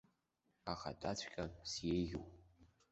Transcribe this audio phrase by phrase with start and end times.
[0.71, 2.29] Ахатәаҵәҟьа сиеиӷьуп.